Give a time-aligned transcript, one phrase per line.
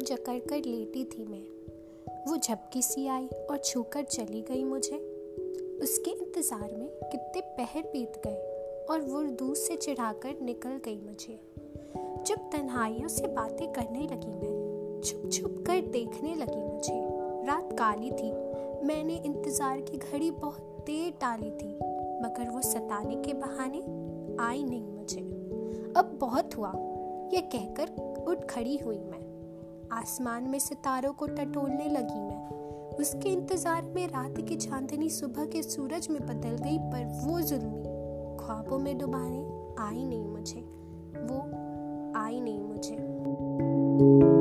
[0.00, 1.42] जकड़ कर लेटी थी मैं।
[2.28, 4.96] वो झपकी सी आई और छूकर चली गई मुझे।
[5.82, 11.40] उसके इंतज़ार में कितने पहर बीत गए और वो दूर से चिढ़ाकर निकल गई मुझे।
[12.26, 17.00] जब तन्हाइयों से बातें करने लगी मैं, छुप छुप कर देखने लगी मुझे।
[17.46, 18.32] रात काली थी,
[18.86, 21.74] मैंने इंतज़ार की घड़ी बहुत देर डाली थी,
[22.24, 23.78] मगर वो सताने के बहाने
[24.44, 25.20] आई नहीं मुझे।
[25.96, 26.72] अब बहुत हुआ,
[27.34, 29.29] यह कहकर उठ खड़ी हुई मैं।
[29.92, 35.62] आसमान में सितारों को टटोलने लगी मैं। उसके इंतज़ार में रात की चांदनी सुबह के
[35.62, 37.82] सूरज में बदल गई, पर वो जुल्मी
[38.44, 39.40] ख्वाबों में डुबाने
[39.82, 40.60] आई नहीं मुझे।
[41.16, 41.40] वो
[42.18, 44.39] आई नहीं मुझे।